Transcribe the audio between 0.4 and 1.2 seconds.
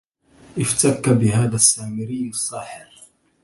افتك